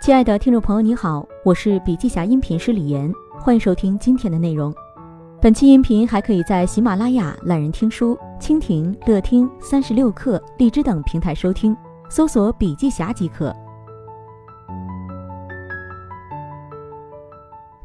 [0.00, 4.74] 亲爱的听众朋友，你好，我是笔记侠音频师李岩，欢迎收听今天的内容。
[5.42, 11.76] 本期音频还可以在喜马拉雅、懒人听书、蜻蜓、乐听、三十六课、荔枝等平台收听，
[12.08, 13.54] 搜索“笔记侠”即可。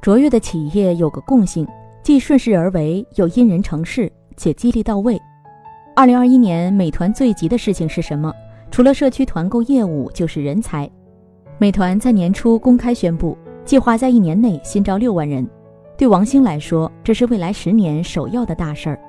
[0.02, 1.68] 卓越的企业有个共性，
[2.02, 5.22] 既顺势而为，又因人成事，且激励到位。
[5.98, 8.34] 二零二一年，美团最急的事情是什么？
[8.72, 10.90] 除了社区团购业务，就是人才。
[11.58, 15.48] 美团在年初公开宣布，计划在一年内新招六万人。
[15.98, 19.00] 对王兴来说，这是未来十年首要的大事儿。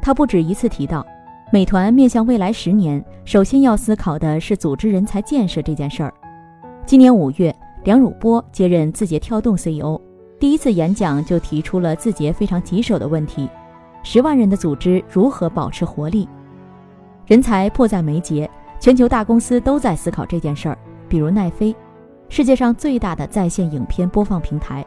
[0.00, 1.06] 他不止一次提到，
[1.52, 6.14] 美团面向未来十年，首先要思考的是组织人才建设这件事儿。
[6.86, 7.54] 今年五月，
[7.84, 10.00] 梁汝波接任字节跳动 CEO，
[10.38, 13.46] 第一次演讲就提出了字节非常棘手的问题：
[14.02, 16.26] 十万人的组织如何保持活力？
[17.26, 18.48] 人才迫在眉睫，
[18.80, 21.76] 全球大公司都在思考这件事儿，比如奈飞。
[22.30, 24.86] 世界上最大的在线影片播放平台，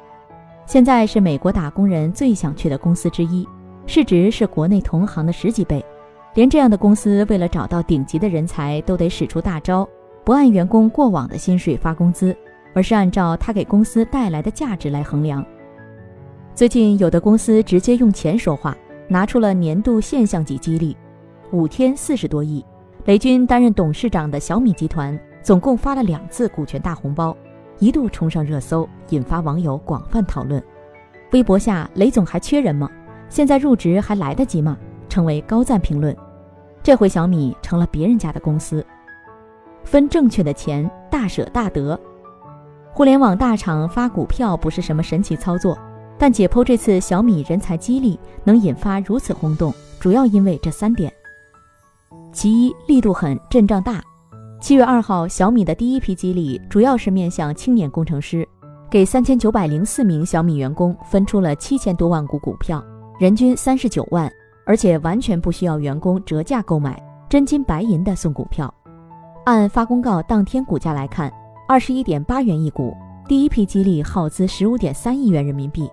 [0.66, 3.46] 现在是美国打工人最想去的公司之一，
[3.86, 5.84] 市值是国内同行的十几倍。
[6.36, 9.88] 连这样的公司，为了找到顶级的人才，都得使出大招，
[10.24, 12.34] 不按员工过往的薪水发工资，
[12.74, 15.46] 而是按照他给公司带来的价值来衡量。
[16.56, 18.76] 最近，有的公司直接用钱说话，
[19.10, 20.96] 拿出了年度现象级激励，
[21.52, 22.64] 五天四十多亿。
[23.04, 25.20] 雷军担任董事长的小米集团。
[25.44, 27.36] 总共发了两次股权大红包，
[27.78, 30.64] 一度冲上热搜，引发网友广泛讨论。
[31.34, 32.90] 微博下雷总还缺人吗？
[33.28, 34.78] 现在入职还来得及吗？
[35.10, 36.16] 成为高赞评论。
[36.82, 38.86] 这回小米成了别人家的公司，
[39.84, 42.00] 分正确的钱，大舍大得。
[42.92, 45.78] 互联网大厂发股票不是什么神奇操作，
[46.18, 51.12] 但解剖这次小米人才激励能引发如此轰动，主要因为这三点：
[52.32, 54.04] 其一，力度狠，阵仗大。
[54.64, 58.48] 七月二号，小米的第一批激励主要是面向青年工程师，
[58.90, 62.82] 给三千九百零四名小米员工分出了七千多万股股票，
[63.20, 64.32] 人均三十九万，
[64.66, 68.74] 而且完全不需要员工折价购买，真金白银的送股票。
[69.44, 71.30] 按发公告当天股价来看，
[71.68, 72.96] 二十一点八元一股，
[73.28, 75.90] 第一批激励耗资十五点三亿元人民币。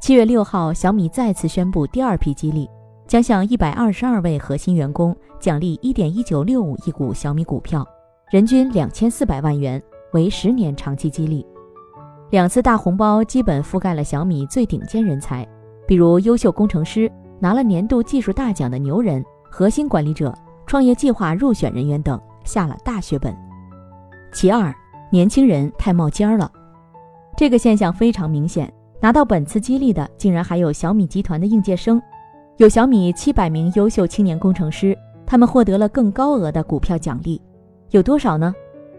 [0.00, 2.70] 七月六号，小米再次宣布第二批激励，
[3.08, 7.84] 将向一百二十二位核心员工奖励一点一九六五亿股小米股票。
[8.28, 9.80] 人均两千四百万元，
[10.12, 11.46] 为十年长期激励。
[12.30, 15.46] 两次大红包基本覆盖了小米最顶尖人才，
[15.86, 20.34] 比如优秀工程师、拿了年度技术大奖的牛人、核心管理者、
[20.66, 23.32] 创业计划入选人员等，下了大血本。
[24.32, 24.74] 其二，
[25.08, 26.50] 年轻人太冒尖儿了，
[27.36, 28.68] 这个现象非常明显。
[29.00, 32.02] 拿到本次激励的，竟然还有小米集团的应届生，
[32.56, 37.40] 有小米七百名优秀青年工程师，他们获得了更高额的股票奖励。
[37.90, 38.54] 有多少呢？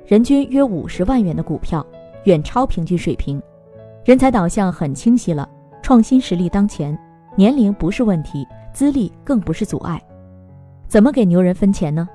[0.05, 1.85] 人均约五十万元的股票，
[2.23, 3.41] 远超平均水平。
[4.05, 5.47] 人才导向很清晰了，
[5.83, 6.97] 创新实力当前，
[7.35, 10.01] 年龄不是问题，资历更不是阻碍。
[10.87, 12.07] 怎么给牛人分钱呢？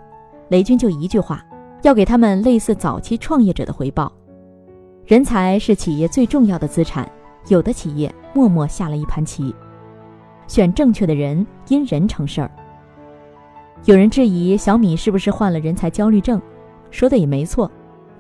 [0.49, 1.45] 雷军就一句话：
[1.83, 4.11] 要给他们类似早期创业者的回报。
[5.05, 7.07] 人才是企业最重要的资产，
[7.49, 9.55] 有的企业默默下了一盘棋，
[10.47, 12.51] 选正确的人，因人成事儿。
[13.85, 16.41] 有人质疑小米是不是患了人才焦虑症？
[16.93, 17.69] 说的也没错，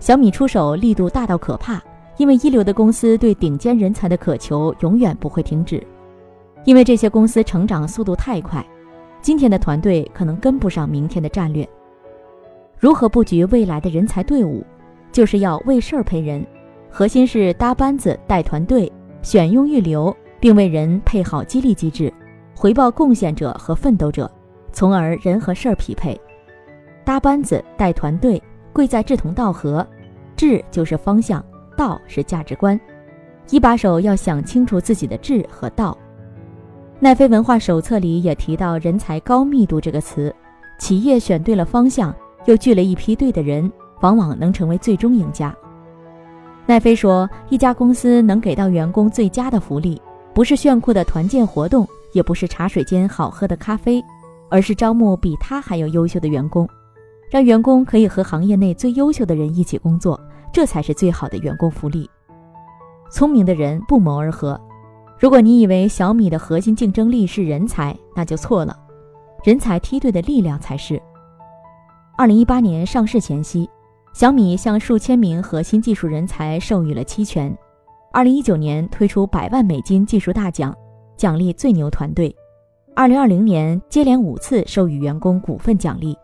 [0.00, 1.80] 小米出手力度大到可怕，
[2.16, 5.80] 因为一流的公司对顶尖人才的渴求永远不会停止，
[6.64, 8.66] 因为这些公司成长速度太快，
[9.20, 11.68] 今天的团队可能跟不上明天的战略。
[12.78, 14.64] 如何布局未来的人才队伍，
[15.12, 16.44] 就是要为事儿培人，
[16.90, 18.90] 核心是搭班子带团队，
[19.20, 22.12] 选用预留，并为人配好激励机制，
[22.56, 24.28] 回报贡献者和奋斗者，
[24.72, 26.20] 从而人和事儿匹配，
[27.04, 28.42] 搭班子带团队。
[28.72, 29.86] 贵在志同道合，
[30.36, 31.44] 志就是方向，
[31.76, 32.78] 道是价值观。
[33.50, 35.96] 一把手要想清楚自己的志和道。
[36.98, 40.34] 奈飞文化手册里也提到“人才高密度”这个词，
[40.78, 42.14] 企业选对了方向，
[42.46, 45.54] 又聚了一批对的人，往往能成为最终赢家。
[46.64, 50.00] 奈飞说，一家公司能给到员工最佳的福利，
[50.32, 54.02] 不是炫酷的团建活动，也不是茶水间好喝的咖啡，
[54.48, 56.66] 而是招募比他还要优秀的员工。
[57.32, 60.20] 让员工可以和行业内最优秀的人一起工作，
[60.52, 62.06] 这才是最好的员工福利。
[63.10, 64.60] 聪明的人不谋而合。
[65.18, 68.78] 如果你以为小米的核心竞争力是人才，那就错了，
[69.44, 71.00] 人才梯队的力量才是。
[72.18, 73.66] 二零一八年上市前夕，
[74.12, 77.56] 小米向数千名核心技术人才授予了期权。
[78.12, 80.76] 二零一九年推出百万美金技术大奖，
[81.16, 82.36] 奖励最牛团队。
[82.94, 86.14] 二零二零年接连五次授予员工股份奖励。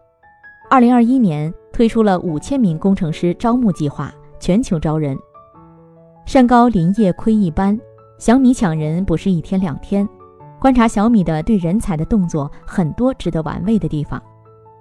[0.71, 5.17] 二零二一年推出了五千名工程师招募计划，全球招人。
[6.27, 7.79] 山高林业亏一般，
[8.19, 10.07] 小米抢人不是一天两天。
[10.61, 14.23] 观察小米的对人才的动作，很多值得玩味的地方。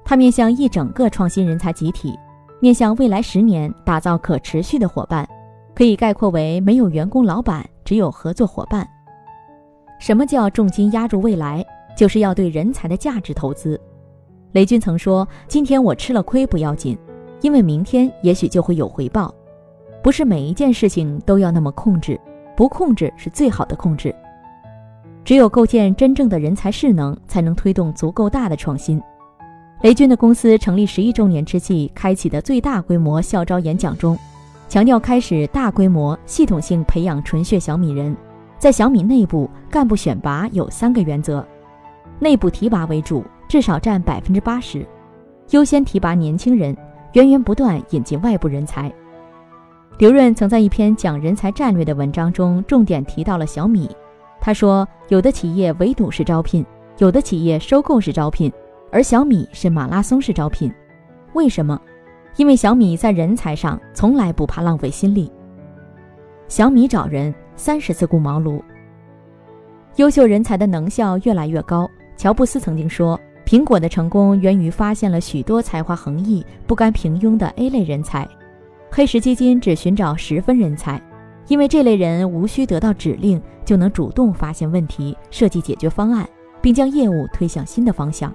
[0.04, 2.14] 它面向一整个创新人才集体，
[2.60, 5.26] 面向未来十年打造可持续的伙伴，
[5.74, 8.86] 可以概括为没有员工老板，只有合作伙伴。
[10.00, 11.66] 什么叫重金压住未来？
[11.96, 13.80] 就是要对人才的价值投资。
[14.54, 16.98] 雷军曾说：“今天我吃了亏不要紧，
[17.42, 19.34] 因为明天也许就会有回报。”
[20.02, 22.20] 不是每一件事情都要那么控制，
[22.56, 24.14] 不控制是最好的控制。
[25.26, 29.02] 只有构建真正的人才势能，才能推动足够大的创新。
[29.82, 34.18] 雷军的公司成立十一周年之际开启的最大规模校招演讲中，
[34.70, 38.16] 强调开始大规模、系统性培养纯血小米人。
[38.58, 41.46] 在小米内部干部选拔有三个原则：
[42.18, 44.82] 内部提拔为主，至少占百分之八十；
[45.52, 46.76] 优先提拔年轻人，
[47.14, 48.92] 源源不断引进外部人才。
[49.98, 53.90] 刘润曾在一篇讲人才战略的文章中，重点提到了小米。
[54.40, 56.64] 他说：“有的企业围堵式招聘，
[57.00, 58.52] 有的企业收购式招聘，
[58.92, 60.72] 而小米是马拉松式招聘。
[61.34, 61.82] 为什么？
[62.36, 65.32] 因为小米在人才上从来不怕浪费心力。
[66.48, 68.62] 小米找人三十次顾茅庐，
[69.96, 71.90] 优秀人才的能效越来越高。
[72.16, 78.28] 乔布斯曾经说，苹果的成功源于发现了许多才华横溢、不甘平庸的 A 类人才。”
[78.92, 81.02] 黑石基金只寻找十分人才，
[81.48, 86.28] 因为这类人无需得到指令就能主动发现问题、设计解决方案，
[86.62, 88.34] 并将业务推向新的方向。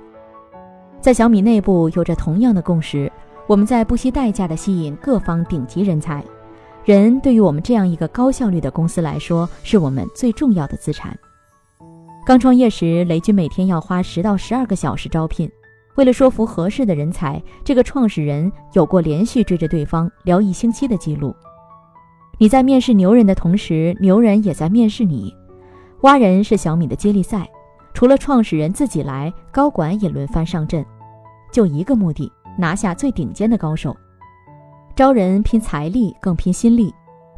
[0.98, 3.12] 在小米内部有着同样的共识，
[3.46, 6.24] 我们在不惜代价地吸引各方顶级人才。
[6.86, 11.14] 人对于我们这样一个高效率的公司来说，是我们最重要的资产。
[12.24, 15.50] 刚创业时，雷军每天要花十到十二个小时招聘。
[15.96, 21.34] 为了说服合适的人才，这个创始人有过连续追着对方聊一星期的记录。
[22.38, 25.34] 你在面试牛人的同时，牛人也在面试你。
[26.02, 27.50] 挖人是小米的接力赛，
[27.92, 30.84] 除了创始人自己来，高管也轮番上阵，
[31.50, 33.96] 就一个目的：拿下最顶尖的高手。
[34.94, 36.88] 招人拼财力，更拼心力；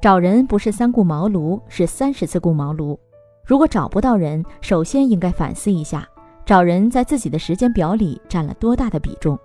[0.03, 2.99] 找人不是三顾茅庐，是三十次顾茅庐。
[3.44, 6.08] 如果找不到人，首先应该反思一下。
[6.46, 9.38] 找人在自己的时间表里占了多大的比重？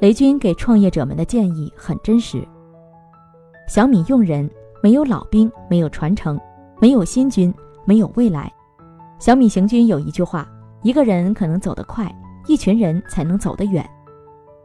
[0.00, 2.46] 雷军给创业者们的建议很真实。
[3.68, 4.50] 小米用人
[4.82, 6.40] 没有老兵，没有传承，
[6.80, 7.54] 没有新军，
[7.84, 8.52] 没有未来。
[9.20, 10.48] 小米行军有一句话：
[10.82, 12.12] 一个人可能走得快，
[12.48, 13.88] 一群人才能走得远。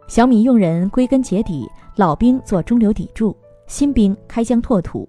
[0.08, 3.38] 小米用人归根结底，老兵做中流砥柱，
[3.68, 5.08] 新兵开疆拓土。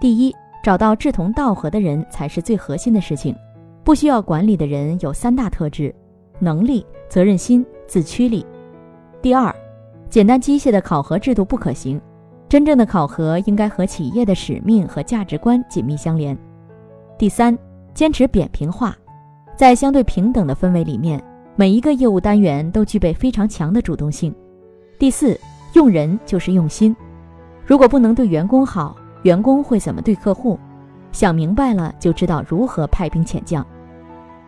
[0.00, 3.34] 第一，找到志同道合的人才是最核心的事情。
[3.82, 5.94] 不需要管理的人有三大特质：
[6.38, 8.44] 能力、责任心、自驱力。
[9.22, 9.54] 第二，
[10.08, 12.00] 简单机械的考核制度不可行，
[12.48, 16.36] 真正的考核应该和企业的使命和价值观紧密相连。
[17.18, 17.58] 第三，
[17.94, 18.96] 坚持扁平化，
[19.56, 21.22] 在相对平等的氛围里面，
[21.56, 24.34] 每一个业务单元都具备非常强的主动性。
[24.98, 25.38] 第四，
[25.72, 26.94] 用人就是用心，
[27.64, 30.58] 如果不能对员工好，员工会怎么对客户？
[31.12, 33.66] 想明白了，就知道如何派兵遣将。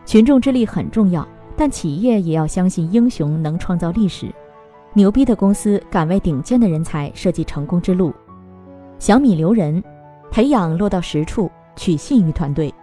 [0.05, 4.33] 群众之力很重要，但企业也要相信英雄能创造历史。
[4.93, 8.13] 牛逼的公司敢为顶尖的人才设计成功之路。
[8.99, 9.83] 小米留人，
[10.31, 12.73] 培养落到实处，取信于团队。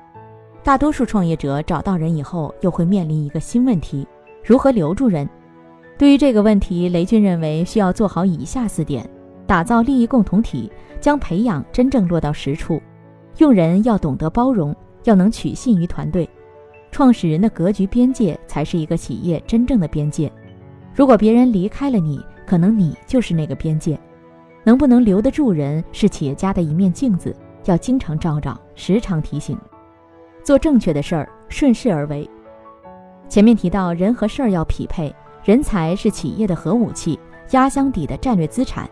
[0.62, 4.06] 大多数创业者找到人以后，又会面临一个新问题：
[4.44, 5.28] 如何留住人？
[5.96, 9.08] 对于这个问题，雷军认为需要做好以下四点：
[9.50, 12.80] 打造利益共同体，将培养真正落到实处。
[13.38, 16.30] 用人要懂得包容，要能取信于团队。
[16.92, 20.30] 创始人的格局边界才是一个企业真正的边界。
[20.94, 23.98] 如果别人离开了你，可能你就是那个边界。
[24.62, 29.58] 能不能留得住人，是企业家的一面镜子，要经常照照，时常提醒。
[30.44, 32.30] 做正确的事儿，顺势而为。
[33.28, 37.18] 前面提到，人和事儿要匹配，人才是企业的核武器，
[37.50, 38.88] 压箱底的战略资产。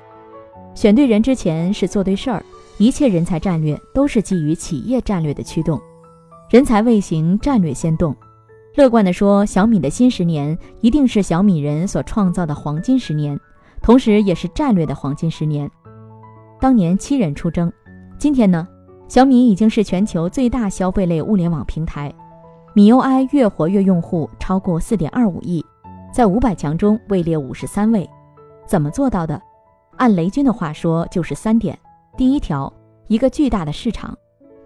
[0.79, 2.41] 选对人之前是做对事儿。
[2.77, 5.81] 一切人才战略都是基于企业战略的驱动，
[6.51, 8.15] 人才未行，战略先动。
[8.77, 13.37] 乐观地说，小米的新十年一定是小米人所创造的黄金十年，
[13.83, 15.69] 同时也是战略的黄金十年。
[16.61, 17.73] 当年七人出征，
[18.17, 18.69] 今天呢？
[19.09, 22.15] 小米已经是全球最大消费类物联网平台，
[22.73, 25.67] 米 UI 月活跃用户超过四点二五亿，
[26.15, 28.09] 在五百强中位列五十三位。
[28.65, 29.43] 怎么做到的？
[29.99, 31.79] 按雷军的话说，就是三点。
[32.17, 32.73] 第一条，
[33.09, 34.13] 一个巨大的市场；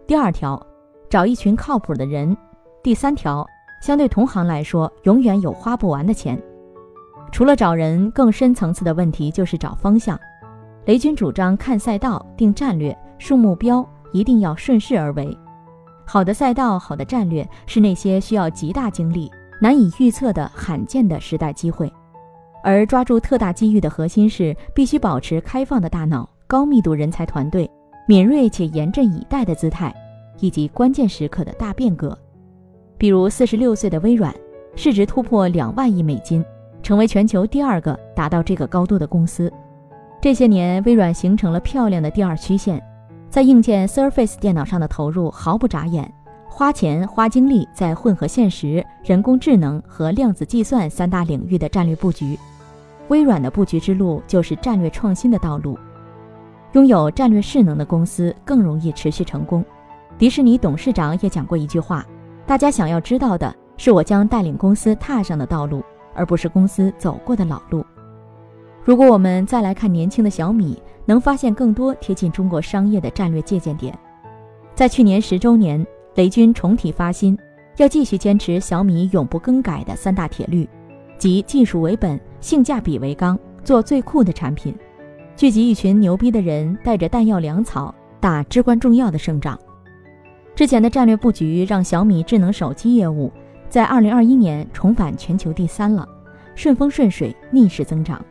[0.07, 0.65] 第二条，
[1.11, 2.35] 找一群靠谱的人；
[2.83, 3.47] 第三条，
[3.83, 6.41] 相对同行来说，永远有花不完的钱。
[7.31, 10.19] 除了找人，更深层次的问题就是找方向。
[10.85, 15.37] 雷军主张看赛道、定战略、树目标、一定要顺势而为。
[16.05, 21.91] 好的赛道、好的战略是那些需要极大精力、难以预测的罕见的时代机会，
[22.63, 27.69] 而抓住特大机遇的核心是必须保持开放的大脑、高密度人才团队、
[28.07, 29.95] 敏锐且严阵以待的姿态，
[30.39, 32.17] 以及关键时刻的大变革。
[32.97, 34.33] 比如，四十六岁的微软，
[34.77, 36.45] 市值突破两万亿美金，
[36.83, 39.53] 成为全球第二个达到这个高度的公司。
[40.21, 42.81] 这些年，微软形成了漂亮的第二曲线。
[43.29, 46.09] 在硬件 Surface 电脑上的投入毫不眨眼，
[46.49, 52.39] 花钱花精力在混合现实、人工智能和量子计算三大领域的战略布局。
[53.09, 55.79] 微软的布局之路就是战略创新的道路。
[56.73, 59.65] 拥有战略势能的公司更容易持续成功。
[60.19, 62.07] 迪士尼董事长也讲过一句话
[62.47, 65.83] ：“大家想要知道的是我将带领公司踏上的道路，
[66.15, 67.85] 而不是公司走过的老路。”
[68.85, 70.81] 如果我们再来看年轻的小米。
[71.05, 73.93] 能发现更多贴近中国商业的战略借鉴点。
[74.73, 77.37] 在去年十周年，雷军重提发心，
[77.79, 80.65] 要继续坚持小米永不更改的三大铁律，
[81.19, 84.77] 即技术为本、性价比为纲，做最酷的产品，
[85.37, 89.57] 聚集一群牛逼的人，带着弹药粮草打至关重要的胜仗。
[90.55, 93.33] 之前的战略布局让小米智能手机业务
[93.71, 96.07] 在二零二一年重返全球第三了，
[96.57, 98.23] 顺风顺水，逆势增长。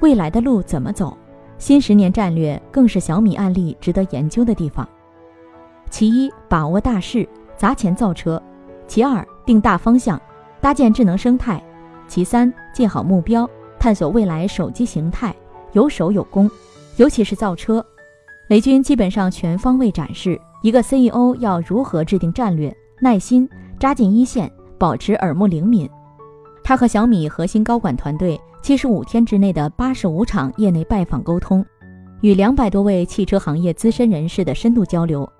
[0.00, 1.16] 未来的路怎么走？
[1.58, 4.88] 新十年战略更是小米案例值得研究的地方。
[5.90, 8.40] 其一，把握大势，砸钱造车；
[8.86, 10.20] 其二，定大方向，
[10.60, 11.58] 搭建智能生态；
[12.08, 13.48] 其三，建好目标，
[13.78, 15.34] 探索未来手机形态，
[15.72, 16.50] 有手有功。
[16.96, 17.84] 尤其是造车，
[18.48, 23.48] 雷军基本上全方位展示一个 CEO 要如何制定战略，耐心
[23.78, 25.88] 扎进一线，保持耳目灵敏。
[26.64, 28.40] 他和小米核心高管团队。
[28.62, 31.64] 七十五天之内的八十五场业内拜访沟通，
[32.20, 35.30] 与两百多位汽车行业资深人士的深度交流，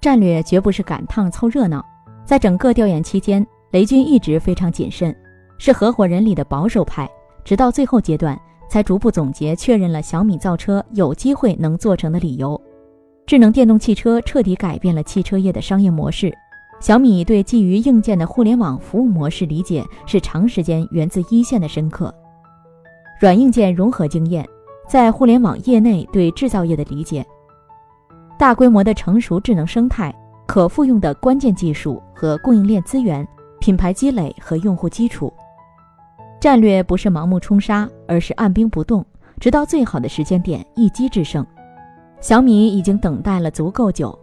[0.00, 1.84] 战略绝不是赶趟凑热闹。
[2.24, 5.12] 在整个调研期间，雷军一直非常谨慎，
[5.58, 7.08] 是合伙人里的保守派。
[7.44, 12.60] 直到最后阶段，才逐步总结确认了小米造车有机会能做成的理由。
[13.26, 16.32] 智能电动汽车彻底改变了汽车业的商业模式。
[16.78, 22.14] 小米对基于硬件的互联网服务模式理解，是长时间源自一线的深刻。
[23.18, 24.46] 软硬件融合经验，
[24.86, 27.24] 在互联网业内对制造业的理解，
[28.38, 30.14] 大规模的成熟智能生态，
[30.46, 33.26] 可复用的关键技术和供应链资源，
[33.58, 35.32] 品牌积累和用户基础。
[36.46, 39.04] 战略不是盲目冲杀，而是按兵不动，
[39.40, 41.44] 直到最好的时间点一击制胜。
[42.20, 44.16] 小米已经等待了足够久，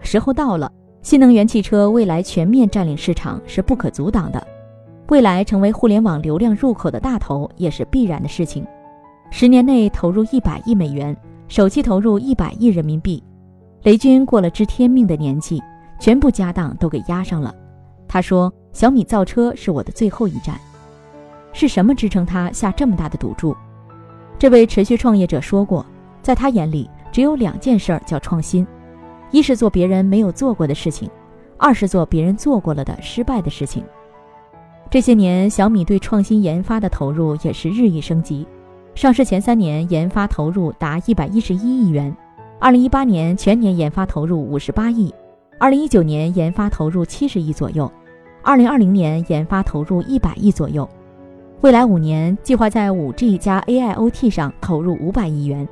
[0.00, 0.72] 时候到了。
[1.02, 4.42] 新能源汽车未来全面占领市场是不可阻挡的。
[5.08, 8.66] 未来成为互联网流量入口的大头也是必然的事情。
[9.30, 11.14] 十年内投入一百亿美元，
[11.46, 13.22] 首期投入一百亿人民币。
[13.82, 15.62] 雷军过了知天命的年纪，
[16.00, 17.54] 全部家当都给押上了。
[18.08, 20.58] 他说：“小米造车是我的最后一站。”
[21.56, 23.56] 是什么支撑他下这么大的赌注？
[24.38, 25.84] 这位持续创业者说过，
[26.20, 28.66] 在他眼里只有两件事儿叫创新：
[29.30, 31.08] 一是做别人没有做过的事情，
[31.56, 33.82] 二是做别人做过了的失败的事情。
[34.90, 38.46] 这些年，小米对创新研发的投入也是日益升级。
[38.94, 42.12] 上市前三年，研发投入达一百一十一亿元；
[42.60, 45.10] 二零一八年全年研发投入五十八亿；
[45.58, 47.90] 二零一九年研发投入七十亿左右；
[48.42, 50.86] 二零二零年研发投入一百亿左右。
[51.62, 55.66] 未来五年计划在五 G 加 AIoT 上投入五百亿元。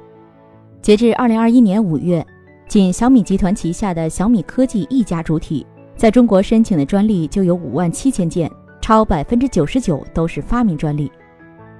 [0.80, 2.26] 截至二零二一年五月，
[2.66, 8.50] 仅小米集团旗下的小米科技一家主体在中国申请的专利就有五万七千件。
[8.80, 11.10] 超百分之九十九都是发明专利。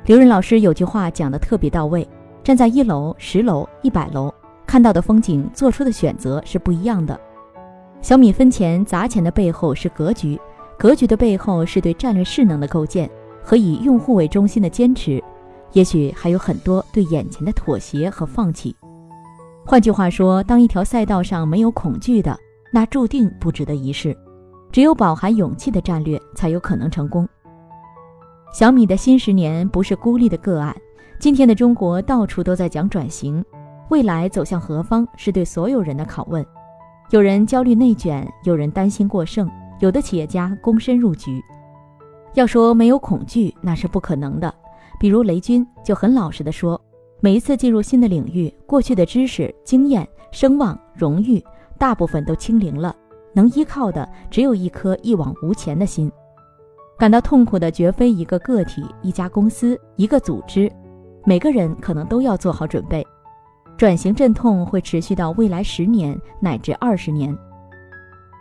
[0.07, 2.09] 刘润老师有句话讲得特别到位：
[2.43, 4.33] 站在一楼、十楼、一百楼，
[4.67, 7.19] 看到的风景，做出的选择是不一样的。
[8.01, 10.41] 小米分钱砸钱的背后是格局，
[10.79, 13.11] 格局的背后是对战略势能的构建
[13.45, 15.23] 和以用户为中心的坚持，
[15.73, 18.75] 也许还有很多对眼前的妥协和放弃。
[19.67, 22.37] 换句话说，当一条赛道上没有恐惧的，
[22.73, 24.17] 那注定不值得一试。
[24.73, 27.29] 只有饱含勇气的战略才有可能成功。
[28.53, 30.75] 小米的新十年不是孤立的个案，
[31.21, 33.45] 今天的中国到处都在讲转型，
[33.89, 36.45] 未来走向何方是对所有人的拷问。
[37.11, 39.49] 有人焦虑内卷，有人担心过剩，
[39.81, 41.41] 有的企业家躬身入局。
[42.35, 44.53] 要说没有恐惧，那是不可能的。
[44.99, 46.81] 比如雷军就很老实的说，
[47.21, 51.43] 每一次进入新的领域，过去的知识、经验、声望、荣誉，
[51.79, 52.95] 大部分都清零了。
[53.33, 56.11] 能依靠的只有一颗一往无前的心，
[56.97, 60.71] 感到痛苦的绝非一个个体、一家公司、一个组织，
[61.25, 63.05] 每个人可能都要做好准备。
[63.77, 67.37] 转型阵痛会持续到未来十年乃至二十年。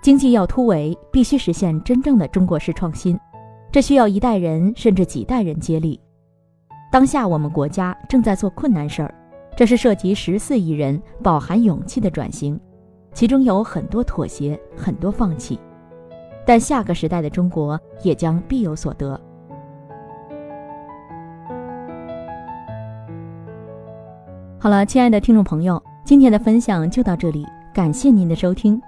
[0.04, 3.20] 经济要突围，必须实现真正的中国式创新，
[3.74, 6.00] 这需要一代人甚至几代人接力。
[6.92, 9.12] 当下我们国家正在做困难事儿，
[9.58, 12.60] 这是涉及十四亿人饱含勇气的转型，
[13.16, 15.60] 其中有很多妥协，很多放弃，
[16.46, 19.20] 但下个时代的中国也将必有所得。
[24.60, 28.80] 好了，亲爱的听众朋友，今天的分享就到这里，感谢您的收听。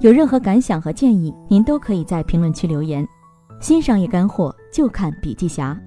[0.00, 3.06] 有任何感想和建议，您都可以在评论区留言。
[3.60, 5.78] 新商业干货就看笔记侠，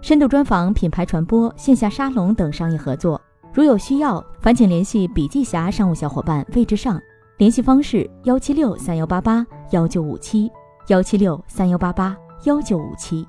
[0.00, 3.20] 深度专访、品牌传播、线下沙龙等商业合作，
[3.52, 6.98] 如有需要，烦请联系笔记侠商务小伙伴魏志尚，
[7.36, 10.50] 联系方式：幺七六三幺八八幺九五七，
[10.88, 13.26] 幺七六三幺八八幺九五七。